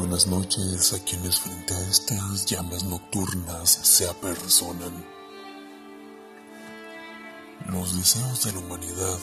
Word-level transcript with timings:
Buenas 0.00 0.26
noches 0.28 0.94
a 0.94 1.04
quienes 1.04 1.40
frente 1.40 1.74
a 1.74 1.80
estas 1.82 2.46
llamas 2.46 2.84
nocturnas 2.84 3.68
se 3.70 4.08
apersonan. 4.08 5.04
Los 7.66 7.98
deseos 7.98 8.42
de 8.44 8.52
la 8.52 8.60
humanidad, 8.60 9.18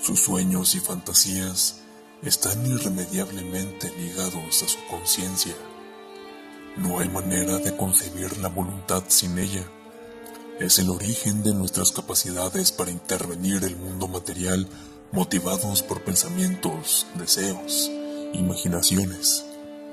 sus 0.00 0.20
sueños 0.20 0.76
y 0.76 0.78
fantasías 0.78 1.80
están 2.22 2.64
irremediablemente 2.64 3.92
ligados 3.98 4.62
a 4.62 4.68
su 4.68 4.78
conciencia. 4.88 5.56
No 6.76 7.00
hay 7.00 7.08
manera 7.08 7.58
de 7.58 7.76
concebir 7.76 8.38
la 8.38 8.48
voluntad 8.48 9.02
sin 9.08 9.36
ella. 9.40 9.68
Es 10.60 10.78
el 10.78 10.88
origen 10.88 11.42
de 11.42 11.52
nuestras 11.52 11.90
capacidades 11.90 12.70
para 12.70 12.92
intervenir 12.92 13.64
el 13.64 13.74
mundo 13.74 14.06
material 14.06 14.68
motivados 15.10 15.82
por 15.82 16.04
pensamientos, 16.04 17.08
deseos, 17.16 17.90
imaginaciones. 18.34 19.44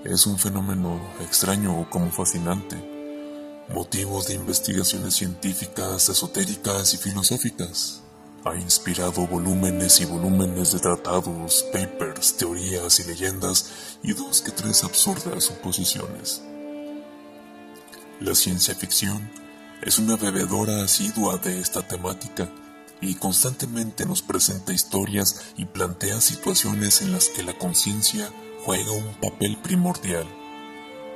Es 0.03 0.25
un 0.25 0.37
fenómeno 0.37 0.99
extraño 1.21 1.89
como 1.89 2.11
fascinante. 2.11 2.75
Motivos 3.73 4.27
de 4.27 4.33
investigaciones 4.33 5.13
científicas, 5.13 6.09
esotéricas 6.09 6.93
y 6.93 6.97
filosóficas. 6.97 8.01
Ha 8.43 8.53
inspirado 8.57 9.25
volúmenes 9.25 10.01
y 10.01 10.05
volúmenes 10.05 10.73
de 10.73 10.79
tratados, 10.79 11.63
papers, 11.71 12.35
teorías 12.35 12.99
y 12.99 13.05
leyendas 13.05 13.71
y 14.03 14.11
dos 14.11 14.41
que 14.41 14.51
tres 14.51 14.83
absurdas 14.83 15.45
suposiciones. 15.45 16.43
La 18.19 18.35
ciencia 18.35 18.75
ficción 18.75 19.31
es 19.81 19.99
una 19.99 20.17
bebedora 20.17 20.83
asidua 20.83 21.37
de 21.37 21.61
esta 21.61 21.87
temática 21.87 22.49
y 22.99 23.15
constantemente 23.15 24.05
nos 24.05 24.21
presenta 24.21 24.73
historias 24.73 25.53
y 25.55 25.63
plantea 25.63 26.19
situaciones 26.19 27.01
en 27.01 27.13
las 27.13 27.29
que 27.29 27.43
la 27.43 27.57
conciencia 27.57 28.29
juega 28.65 28.91
un 28.91 29.13
papel 29.15 29.57
primordial, 29.57 30.25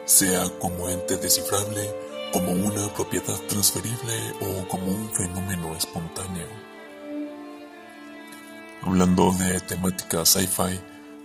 sea 0.05 0.49
como 0.59 0.89
ente 0.89 1.17
descifrable, 1.17 1.93
como 2.33 2.51
una 2.51 2.93
propiedad 2.93 3.39
transferible 3.47 4.13
o 4.41 4.67
como 4.67 4.85
un 4.85 5.09
fenómeno 5.13 5.75
espontáneo. 5.75 6.47
Hablando 8.81 9.31
de 9.33 9.59
temática 9.61 10.25
sci-fi, 10.25 10.79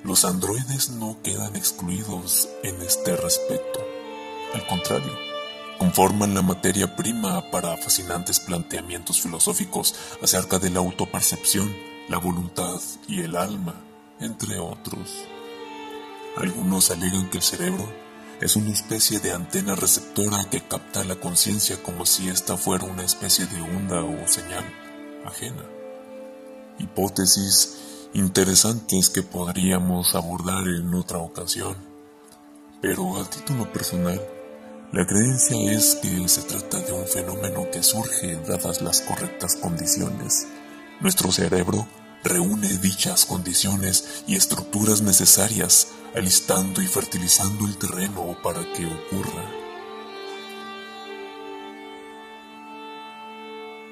los 0.05 0.25
androides 0.25 0.91
no 0.91 1.17
quedan 1.23 1.55
excluidos 1.57 2.49
en 2.63 2.81
este 2.83 3.17
respecto. 3.17 3.81
Al 4.55 4.67
contrario, 4.67 5.13
conforman 5.79 6.35
la 6.35 6.43
materia 6.43 6.97
prima 6.97 7.51
para 7.51 7.77
fascinantes 7.77 8.41
planteamientos 8.41 9.21
filosóficos 9.21 9.95
acerca 10.23 10.59
de 10.59 10.71
la 10.71 10.81
autopercepción, 10.81 11.75
la 12.09 12.19
voluntad 12.19 12.81
y 13.09 13.21
el 13.21 13.37
alma, 13.37 13.75
entre 14.21 14.59
otros. 14.59 15.27
Algunos 16.37 16.91
alegan 16.91 17.29
que 17.29 17.39
el 17.39 17.43
cerebro 17.43 17.87
es 18.41 18.57
una 18.57 18.71
especie 18.71 19.21
de 19.21 19.33
antena 19.33 19.75
receptora 19.75 20.45
que 20.51 20.63
capta 20.63 21.05
la 21.05 21.17
conciencia 21.17 21.83
como 21.83 22.07
si 22.07 22.29
ésta 22.29 22.57
fuera 22.57 22.85
una 22.85 23.05
especie 23.05 23.47
de 23.47 23.61
onda 23.61 24.03
o 24.03 24.27
señal 24.27 24.65
ajena. 25.25 25.63
Hipótesis 26.79 28.09
interesantes 28.15 29.11
que 29.11 29.23
podríamos 29.23 30.15
abordar 30.15 30.67
en 30.67 30.93
otra 30.95 31.19
ocasión. 31.19 31.77
Pero 32.81 33.21
a 33.21 33.29
título 33.29 33.73
personal, 33.73 34.21
la 34.93 35.07
creencia 35.07 35.73
es 35.73 35.97
que 35.97 36.29
se 36.29 36.43
trata 36.43 36.81
de 36.81 36.93
un 36.93 37.07
fenómeno 37.07 37.71
que 37.71 37.83
surge 37.83 38.37
dadas 38.37 38.83
las 38.83 39.03
correctas 39.03 39.57
condiciones. 39.57 40.49
Nuestro 41.01 41.31
cerebro 41.31 41.87
reúne 42.25 42.69
dichas 42.79 43.25
condiciones 43.25 44.25
y 44.27 44.37
estructuras 44.37 45.03
necesarias, 45.03 45.89
alistando 46.15 46.83
y 46.83 46.87
fertilizando 46.87 47.67
el 47.67 47.77
terreno 47.77 48.37
para 48.43 48.61
que 48.73 48.87
ocurra. 48.87 49.63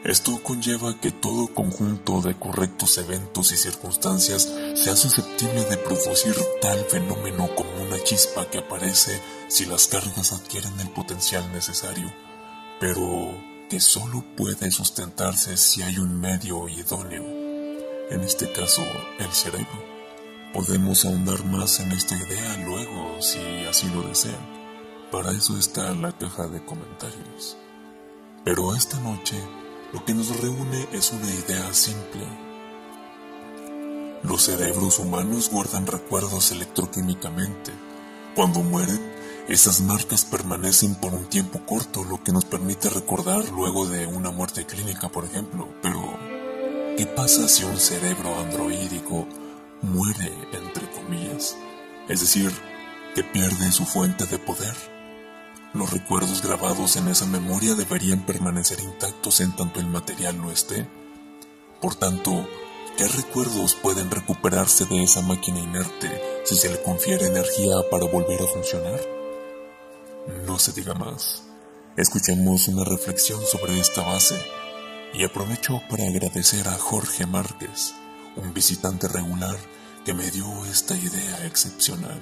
Esto 0.04 0.42
conlleva 0.42 0.98
que 0.98 1.10
todo 1.10 1.52
conjunto 1.52 2.22
de 2.22 2.34
correctos 2.34 2.96
eventos 2.96 3.52
y 3.52 3.56
circunstancias 3.56 4.50
sea 4.74 4.96
susceptible 4.96 5.62
de 5.66 5.76
producir 5.76 6.34
tal 6.62 6.82
fenómeno 6.86 7.54
como 7.54 7.70
una 7.82 8.02
chispa 8.02 8.48
que 8.48 8.58
aparece 8.58 9.20
si 9.48 9.66
las 9.66 9.88
cargas 9.88 10.32
adquieren 10.32 10.80
el 10.80 10.88
potencial 10.90 11.52
necesario, 11.52 12.10
pero 12.80 13.34
que 13.68 13.78
solo 13.78 14.24
puede 14.36 14.70
sustentarse 14.70 15.58
si 15.58 15.82
hay 15.82 15.98
un 15.98 16.18
medio 16.18 16.66
idóneo 16.68 17.39
en 18.10 18.20
este 18.22 18.50
caso 18.52 18.82
el 19.18 19.30
cerebro. 19.32 19.90
Podemos 20.52 21.04
ahondar 21.04 21.44
más 21.44 21.78
en 21.80 21.92
esta 21.92 22.16
idea 22.16 22.56
luego 22.64 23.22
si 23.22 23.38
así 23.68 23.88
lo 23.88 24.02
desean. 24.02 24.60
Para 25.12 25.30
eso 25.30 25.56
está 25.56 25.94
la 25.94 26.12
caja 26.12 26.48
de 26.48 26.64
comentarios. 26.64 27.56
Pero 28.44 28.74
esta 28.74 28.98
noche 29.00 29.36
lo 29.92 30.04
que 30.04 30.14
nos 30.14 30.40
reúne 30.40 30.88
es 30.92 31.12
una 31.12 31.30
idea 31.32 31.72
simple. 31.72 32.26
Los 34.22 34.42
cerebros 34.42 34.98
humanos 34.98 35.50
guardan 35.50 35.86
recuerdos 35.86 36.50
electroquímicamente. 36.50 37.72
Cuando 38.34 38.60
mueren, 38.60 39.00
esas 39.48 39.80
marcas 39.80 40.24
permanecen 40.24 40.94
por 40.94 41.14
un 41.14 41.26
tiempo 41.26 41.60
corto, 41.66 42.04
lo 42.04 42.22
que 42.22 42.32
nos 42.32 42.44
permite 42.44 42.88
recordar 42.90 43.48
luego 43.50 43.86
de 43.86 44.06
una 44.06 44.30
muerte 44.30 44.66
clínica, 44.66 45.08
por 45.08 45.24
ejemplo. 45.24 45.68
Pero 45.82 46.00
¿Qué 47.00 47.06
pasa 47.06 47.48
si 47.48 47.64
un 47.64 47.80
cerebro 47.80 48.38
androídico 48.40 49.26
muere, 49.80 50.34
entre 50.52 50.86
comillas? 50.90 51.56
Es 52.10 52.20
decir, 52.20 52.52
que 53.14 53.24
pierde 53.24 53.72
su 53.72 53.86
fuente 53.86 54.26
de 54.26 54.38
poder. 54.38 54.74
Los 55.72 55.90
recuerdos 55.90 56.42
grabados 56.42 56.96
en 56.96 57.08
esa 57.08 57.24
memoria 57.24 57.74
deberían 57.74 58.26
permanecer 58.26 58.80
intactos 58.80 59.40
en 59.40 59.56
tanto 59.56 59.80
el 59.80 59.86
material 59.86 60.36
lo 60.36 60.52
esté. 60.52 60.86
Por 61.80 61.94
tanto, 61.94 62.46
¿qué 62.98 63.08
recuerdos 63.08 63.76
pueden 63.76 64.10
recuperarse 64.10 64.84
de 64.84 65.02
esa 65.02 65.22
máquina 65.22 65.58
inerte 65.58 66.42
si 66.44 66.54
se 66.54 66.68
le 66.68 66.82
confiere 66.82 67.28
energía 67.28 67.76
para 67.90 68.04
volver 68.04 68.42
a 68.42 68.46
funcionar? 68.46 69.00
No 70.44 70.58
se 70.58 70.72
diga 70.72 70.92
más. 70.92 71.44
Escuchemos 71.96 72.68
una 72.68 72.84
reflexión 72.84 73.40
sobre 73.46 73.80
esta 73.80 74.02
base 74.02 74.36
y 75.12 75.24
aprovecho 75.24 75.82
para 75.88 76.04
agradecer 76.04 76.68
a 76.68 76.78
Jorge 76.78 77.26
Márquez, 77.26 77.94
un 78.36 78.54
visitante 78.54 79.08
regular 79.08 79.56
que 80.04 80.14
me 80.14 80.30
dio 80.30 80.64
esta 80.66 80.96
idea 80.96 81.46
excepcional. 81.46 82.20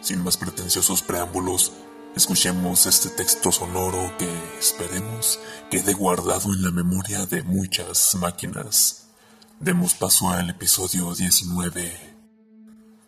Sin 0.00 0.22
más 0.22 0.36
pretenciosos 0.36 1.02
preámbulos, 1.02 1.72
escuchemos 2.14 2.86
este 2.86 3.10
texto 3.10 3.50
sonoro 3.50 4.16
que 4.18 4.28
esperemos 4.58 5.40
quede 5.70 5.92
guardado 5.94 6.52
en 6.52 6.62
la 6.62 6.70
memoria 6.70 7.26
de 7.26 7.42
muchas 7.42 8.14
máquinas. 8.14 9.08
Demos 9.60 9.94
paso 9.94 10.30
al 10.30 10.50
episodio 10.50 11.14
19. 11.14 12.16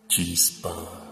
Chispa. 0.08 1.09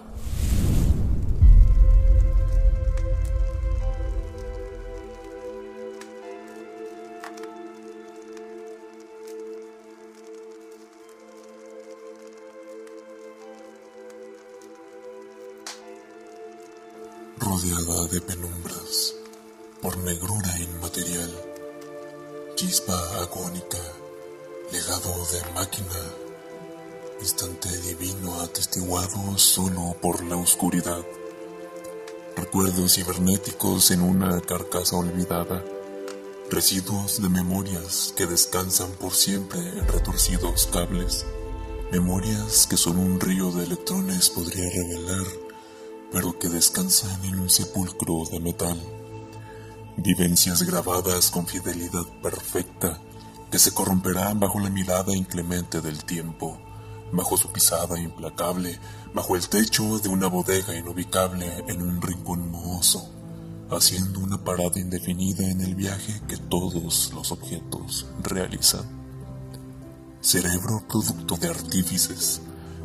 De 17.60 18.20
penumbras, 18.20 19.16
por 19.82 19.96
negrura 19.98 20.56
inmaterial, 20.60 21.28
chispa 22.54 22.96
agónica, 23.20 23.78
legado 24.70 25.12
de 25.32 25.54
máquina, 25.54 26.00
instante 27.20 27.68
divino 27.78 28.40
atestiguado 28.42 29.36
solo 29.38 29.96
por 30.00 30.22
la 30.22 30.36
oscuridad, 30.36 31.04
recuerdos 32.36 32.94
cibernéticos 32.94 33.90
en 33.90 34.02
una 34.02 34.40
carcasa 34.40 34.94
olvidada, 34.94 35.64
residuos 36.50 37.20
de 37.20 37.28
memorias 37.28 38.14
que 38.16 38.26
descansan 38.26 38.92
por 38.92 39.14
siempre 39.14 39.58
en 39.58 39.88
retorcidos 39.88 40.68
cables, 40.72 41.26
memorias 41.90 42.68
que 42.68 42.76
solo 42.76 43.00
un 43.00 43.18
río 43.18 43.50
de 43.50 43.64
electrones 43.64 44.30
podría 44.30 44.70
revelar 44.70 45.47
pero 46.12 46.38
que 46.38 46.48
descansan 46.48 47.24
en 47.24 47.38
un 47.38 47.50
sepulcro 47.50 48.24
de 48.30 48.40
metal. 48.40 48.80
Vivencias 49.96 50.62
grabadas 50.62 51.30
con 51.30 51.46
fidelidad 51.46 52.06
perfecta, 52.22 53.00
que 53.50 53.58
se 53.58 53.72
corromperán 53.72 54.38
bajo 54.40 54.60
la 54.60 54.70
mirada 54.70 55.14
inclemente 55.14 55.80
del 55.80 56.04
tiempo, 56.04 56.58
bajo 57.12 57.36
su 57.36 57.50
pisada 57.50 57.98
implacable, 57.98 58.78
bajo 59.14 59.36
el 59.36 59.48
techo 59.48 59.98
de 59.98 60.08
una 60.08 60.28
bodega 60.28 60.76
inubicable 60.76 61.64
en 61.66 61.82
un 61.82 62.00
rincón 62.00 62.50
mohoso, 62.50 63.10
haciendo 63.70 64.20
una 64.20 64.42
parada 64.42 64.78
indefinida 64.78 65.48
en 65.48 65.60
el 65.60 65.74
viaje 65.74 66.20
que 66.28 66.36
todos 66.36 67.12
los 67.14 67.32
objetos 67.32 68.06
realizan. 68.22 68.84
Cerebro 70.20 70.82
producto 70.88 71.36
de 71.36 71.48
artífices, 71.48 72.42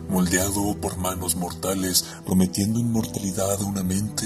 moldeado 0.10 0.76
por 0.80 0.98
manos 0.98 1.36
mortales, 1.36 2.06
prometiendo 2.26 2.80
inmortalidad 2.80 3.62
a 3.62 3.66
una 3.66 3.84
mente 3.84 4.26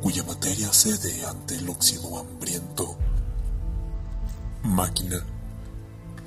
cuya 0.00 0.22
materia 0.22 0.72
cede 0.72 1.24
ante 1.26 1.56
el 1.56 1.68
óxido 1.68 2.18
hambriento. 2.18 2.96
Máquina, 4.62 5.24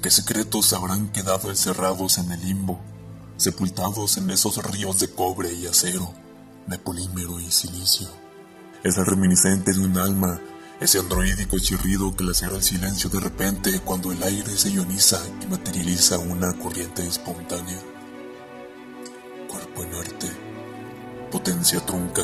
¿qué 0.02 0.12
secretos 0.12 0.74
habrán 0.74 1.10
quedado 1.10 1.50
encerrados 1.50 2.18
en 2.18 2.32
el 2.32 2.42
limbo, 2.42 2.80
sepultados 3.38 4.18
en 4.18 4.30
esos 4.30 4.58
ríos 4.64 5.00
de 5.00 5.10
cobre 5.10 5.54
y 5.54 5.68
acero, 5.68 6.14
de 6.68 6.78
polímero 6.78 7.40
y 7.40 7.52
silicio? 7.52 8.08
Es 8.84 8.96
reminiscente 8.96 9.74
de 9.74 9.80
un 9.80 9.98
alma, 9.98 10.40
ese 10.80 11.00
androídico 11.00 11.60
chirrido 11.60 12.16
que 12.16 12.24
lacera 12.24 12.56
el 12.56 12.64
silencio 12.64 13.10
de 13.10 13.20
repente 13.20 13.80
cuando 13.82 14.14
el 14.14 14.24
aire 14.24 14.58
se 14.58 14.72
ioniza 14.72 15.22
y 15.42 15.48
materializa 15.48 16.18
una 16.18 16.54
corriente 16.58 17.06
espontánea. 17.06 17.78
Cuerpo 19.80 19.96
inerte, 19.96 20.28
potencia 21.32 21.80
trunca, 21.86 22.24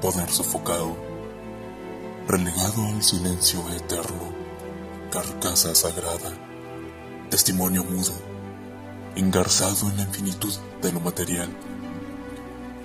poder 0.00 0.30
sofocado, 0.30 0.96
relegado 2.28 2.86
al 2.86 3.02
silencio 3.02 3.60
eterno, 3.74 4.32
carcasa 5.10 5.74
sagrada, 5.74 6.32
testimonio 7.30 7.82
mudo, 7.82 8.12
engarzado 9.16 9.88
en 9.90 9.96
la 9.96 10.02
infinitud 10.04 10.52
de 10.82 10.92
lo 10.92 11.00
material. 11.00 11.48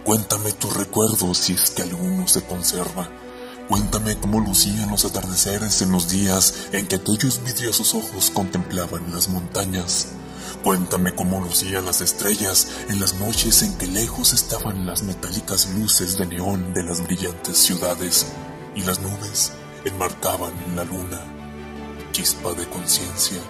Cuéntame 0.06 0.54
tus 0.54 0.76
recuerdos 0.76 1.38
si 1.38 1.54
es 1.54 1.70
que 1.72 1.84
alguno 1.84 2.28
se 2.28 2.44
conserva. 2.44 3.10
Cuéntame 3.70 4.18
cómo 4.18 4.40
lucían 4.40 4.90
los 4.90 5.06
atardeceres 5.06 5.82
en 5.84 5.92
los 5.92 6.10
días 6.10 6.68
en 6.72 6.88
que 6.88 6.96
aquellos 6.96 7.44
vidriosos 7.44 7.94
ojos 7.94 8.32
contemplaban 8.32 9.12
las 9.14 9.30
montañas. 9.30 10.08
Cuéntame 10.64 11.14
cómo 11.16 11.42
lucían 11.42 11.86
las 11.86 12.02
estrellas 12.02 12.68
en 12.90 13.00
las 13.00 13.16
noches 13.16 13.64
en 13.64 13.78
que 13.78 13.88
lejos 13.88 14.34
estaban 14.34 14.86
las 14.86 15.04
metálicas 15.04 15.70
luces 15.76 16.18
de 16.18 16.26
neón 16.26 16.74
de 16.74 16.84
las 16.84 17.04
brillantes 17.04 17.58
ciudades 17.58 18.28
y 18.76 18.84
las 18.84 19.00
nubes 19.02 19.54
enmarcaban 19.86 20.54
la 20.76 20.84
luna, 20.84 21.20
chispa 22.12 22.54
de 22.54 22.68
conciencia, 22.68 23.42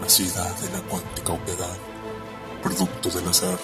nacida 0.00 0.44
de 0.60 0.70
la 0.72 0.80
cuántica 0.88 1.32
oquedad, 1.32 1.76
producto 2.62 3.10
del 3.10 3.28
azar, 3.28 3.58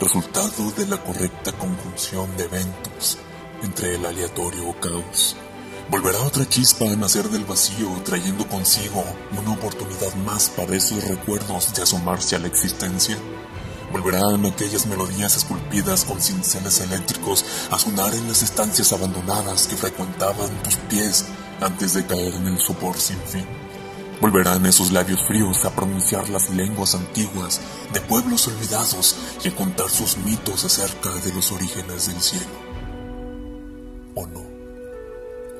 resultado 0.00 0.70
de 0.76 0.86
la 0.86 1.02
correcta 1.02 1.52
conjunción 1.52 2.36
de 2.36 2.44
eventos 2.44 3.18
entre 3.62 3.96
el 3.96 4.06
aleatorio 4.06 4.78
caos. 4.80 5.36
Volverá 5.90 6.20
otra 6.20 6.46
chispa 6.46 6.84
a 6.84 6.96
nacer 6.96 7.30
del 7.30 7.46
vacío, 7.46 7.88
trayendo 8.04 8.46
consigo 8.46 9.02
una 9.40 9.52
oportunidad 9.52 10.14
más 10.16 10.50
para 10.50 10.76
esos 10.76 11.02
recuerdos 11.04 11.72
de 11.72 11.82
asomarse 11.82 12.36
a 12.36 12.38
la 12.38 12.46
existencia. 12.46 13.16
Volverán 13.90 14.44
aquellas 14.44 14.84
melodías 14.84 15.34
esculpidas 15.36 16.04
con 16.04 16.20
cinceles 16.20 16.80
eléctricos 16.80 17.42
a 17.70 17.78
sonar 17.78 18.14
en 18.14 18.28
las 18.28 18.42
estancias 18.42 18.92
abandonadas 18.92 19.66
que 19.66 19.78
frecuentaban 19.78 20.62
tus 20.62 20.76
pies 20.76 21.24
antes 21.62 21.94
de 21.94 22.04
caer 22.04 22.34
en 22.34 22.48
el 22.48 22.58
sopor 22.58 22.98
sin 22.98 23.18
fin. 23.22 23.46
Volverán 24.20 24.66
esos 24.66 24.92
labios 24.92 25.26
fríos 25.26 25.64
a 25.64 25.74
pronunciar 25.74 26.28
las 26.28 26.50
lenguas 26.50 26.94
antiguas 26.96 27.62
de 27.94 28.02
pueblos 28.02 28.46
olvidados 28.46 29.16
y 29.42 29.48
a 29.48 29.56
contar 29.56 29.88
sus 29.88 30.18
mitos 30.18 30.66
acerca 30.66 31.08
de 31.24 31.32
los 31.32 31.50
orígenes 31.50 32.08
del 32.08 32.20
cielo. 32.20 32.46
¿O 34.14 34.26
no? 34.26 34.57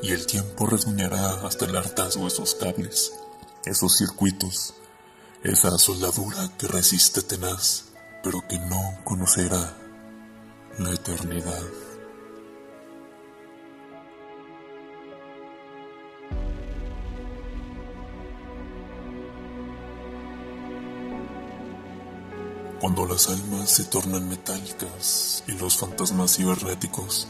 Y 0.03 0.13
el 0.13 0.27
tiempo 0.27 0.67
resuñará 0.67 1.47
hasta 1.47 1.65
el 1.65 1.77
hartazgo 1.77 2.27
esos 2.27 2.55
cables, 2.55 3.13
esos 3.65 3.97
circuitos, 3.97 4.75
esa 5.43 5.77
soldadura 5.79 6.51
que 6.57 6.69
resiste 6.69 7.23
tenaz 7.23 7.89
pero 8.23 8.47
que 8.47 8.59
no 8.59 8.99
conocerá 9.05 9.77
la 10.79 10.93
eternidad. 10.93 11.63
Cuando 22.81 23.07
las 23.07 23.29
almas 23.29 23.71
se 23.71 23.85
tornan 23.85 24.29
metálicas 24.29 25.43
y 25.49 25.53
los 25.53 25.77
fantasmas 25.77 26.37
cibernéticos, 26.37 27.27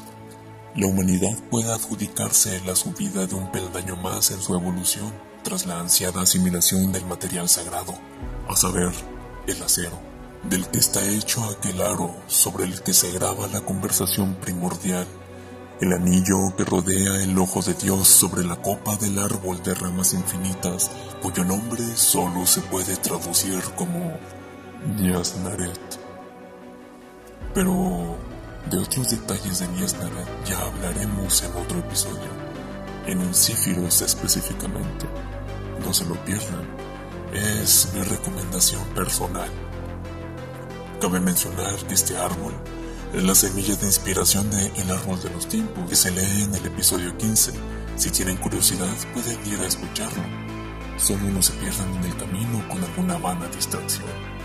la 0.79 0.87
humanidad 0.87 1.37
puede 1.51 1.73
adjudicarse 1.73 2.61
la 2.65 2.77
subida 2.77 3.27
de 3.27 3.35
un 3.35 3.51
peldaño 3.51 3.97
más 3.97 4.31
en 4.31 4.41
su 4.41 4.55
evolución 4.55 5.13
tras 5.43 5.67
la 5.67 5.81
ansiada 5.81 6.23
asimilación 6.23 6.93
del 6.93 7.05
material 7.05 7.49
sagrado, 7.49 7.95
a 8.49 8.55
saber, 8.55 8.93
el 9.49 9.61
acero 9.61 9.99
del 10.45 10.69
que 10.69 10.79
está 10.79 11.05
hecho 11.05 11.43
aquel 11.43 11.83
aro 11.83 12.15
sobre 12.29 12.65
el 12.65 12.81
que 12.81 12.95
se 12.95 13.11
graba 13.11 13.49
la 13.49 13.61
conversación 13.63 14.37
primordial, 14.37 15.05
el 15.81 15.93
anillo 15.93 16.55
que 16.57 16.65
rodea 16.65 17.25
el 17.25 17.37
ojo 17.37 17.61
de 17.61 17.75
Dios 17.75 18.07
sobre 18.07 18.45
la 18.45 18.63
copa 18.63 18.95
del 18.97 19.19
árbol 19.19 19.61
de 19.65 19.75
ramas 19.75 20.13
infinitas, 20.13 20.93
cuyo 21.21 21.45
nombre 21.45 21.83
solo 21.97 22.47
se 22.47 22.61
puede 22.61 22.97
traducir 22.99 23.61
como 23.77 24.17
Niasnaret. 24.97 25.99
Pero 27.53 28.17
de 28.71 28.79
otros 28.79 29.09
detalles 29.11 29.61
de 29.61 29.69
Niasnaret 29.69 30.27
ya 30.45 30.59
hablaremos 30.61 31.43
en 31.43 31.53
otro 31.57 31.79
episodio, 31.79 32.29
en 33.07 33.21
un 33.21 33.35
Cífiros 33.35 34.03
específicamente. 34.03 35.07
No 35.85 35.95
se 35.95 36.05
lo 36.05 36.15
pierdan, 36.25 36.67
es 37.33 37.89
mi 37.95 38.03
recomendación 38.03 38.85
personal. 38.95 39.49
Cabe 41.01 41.21
mencionar 41.21 41.77
que 41.87 41.95
este 41.95 42.17
árbol 42.17 42.53
es 43.15 43.23
la 43.23 43.35
semilla 43.35 43.75
de 43.77 43.87
inspiración 43.87 44.51
de 44.51 44.67
El 44.77 44.91
árbol 44.91 45.21
de 45.23 45.31
los 45.31 45.49
tiempos, 45.49 45.89
que 45.89 45.97
se 45.97 46.11
lee 46.11 46.43
en 46.43 46.55
el 46.55 46.67
episodio 46.67 47.17
15. 47.17 47.53
Si 47.97 48.11
tienen 48.11 48.37
curiosidad, 48.37 48.95
pueden 49.15 49.39
ir 49.47 49.61
a 49.61 49.67
escucharlo. 49.67 50.23
Solo 50.99 51.31
no 51.31 51.41
se 51.41 51.53
pierdan 51.55 51.95
en 51.97 52.05
el 52.05 52.17
camino 52.17 52.69
con 52.69 52.83
alguna 52.85 53.17
vana 53.17 53.47
distracción. 53.49 54.38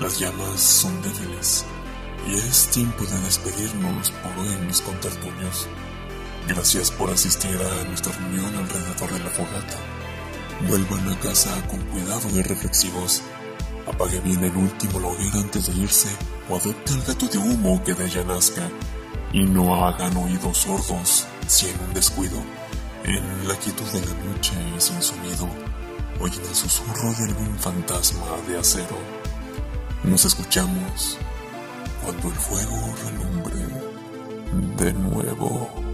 Las 0.00 0.18
llamas 0.18 0.60
son 0.60 1.00
débiles 1.02 1.64
y 2.26 2.34
es 2.34 2.68
tiempo 2.68 3.04
de 3.04 3.18
despedirnos 3.20 4.10
por 4.10 4.38
hoy, 4.38 4.56
mis 4.66 4.80
contertulios. 4.80 5.68
Gracias 6.48 6.90
por 6.90 7.10
asistir 7.10 7.56
a 7.60 7.84
nuestra 7.84 8.12
reunión 8.12 8.54
alrededor 8.56 9.12
de 9.12 9.18
la 9.18 9.30
fogata. 9.30 9.76
Vuelvan 10.68 11.08
a 11.10 11.18
casa 11.20 11.50
con 11.68 11.80
cuidado 11.86 12.28
y 12.34 12.42
reflexivos 12.42 13.22
Apague 13.86 14.20
bien 14.20 14.44
el 14.44 14.56
último 14.56 15.08
hoguera 15.08 15.40
antes 15.40 15.66
de 15.66 15.82
irse 15.82 16.08
o 16.48 16.56
adopte 16.56 16.92
al 16.92 17.02
gato 17.02 17.26
de 17.26 17.38
humo 17.38 17.82
que 17.84 17.94
de 17.94 18.06
ella 18.06 18.24
nazca. 18.24 18.68
Y 19.32 19.44
no 19.44 19.84
hagan 19.84 20.16
oídos 20.16 20.58
sordos 20.58 21.26
si 21.46 21.68
en 21.68 21.80
un 21.80 21.94
descuido, 21.94 22.40
en 23.04 23.48
la 23.48 23.54
quietud 23.56 23.86
de 23.86 24.00
la 24.00 24.14
noche 24.24 24.52
y 24.76 24.80
sin 24.80 25.00
sonido, 25.02 25.48
oyen 26.20 26.40
el 26.40 26.54
susurro 26.54 27.12
de 27.14 27.24
algún 27.24 27.58
fantasma 27.58 28.26
de 28.48 28.58
acero. 28.58 29.19
Nos 30.04 30.24
escuchamos 30.24 31.18
cuando 32.02 32.28
el 32.28 32.34
fuego 32.34 32.94
relumbre 33.04 33.54
de 34.78 34.92
nuevo. 34.94 35.89